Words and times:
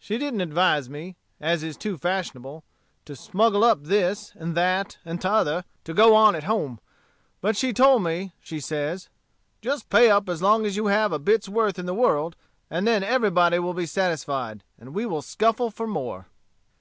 She 0.00 0.18
didn't 0.18 0.40
advise 0.40 0.90
me, 0.90 1.14
as 1.40 1.62
is 1.62 1.76
too 1.76 1.96
fashionable, 1.96 2.64
to 3.04 3.14
smuggle 3.14 3.62
up 3.62 3.84
this, 3.84 4.32
and 4.34 4.56
that, 4.56 4.98
and 5.04 5.20
t'other, 5.20 5.62
to 5.84 5.94
go 5.94 6.12
on 6.16 6.34
at 6.34 6.42
home. 6.42 6.80
But 7.40 7.56
she 7.56 7.72
told 7.72 8.02
me, 8.02 8.32
says 8.42 9.02
she, 9.04 9.08
'Just 9.68 9.88
pay 9.88 10.10
up 10.10 10.28
as 10.28 10.42
long 10.42 10.66
as 10.66 10.74
you 10.76 10.88
have 10.88 11.12
a 11.12 11.20
bit's 11.20 11.48
worth 11.48 11.78
in 11.78 11.86
the 11.86 11.94
world; 11.94 12.34
and 12.68 12.84
then 12.84 13.04
everybody 13.04 13.60
will 13.60 13.72
be 13.74 13.86
satisfied, 13.86 14.64
and 14.76 14.92
we 14.92 15.06
will 15.06 15.22
scuffle 15.22 15.70
for 15.70 15.86
more.' 15.86 16.26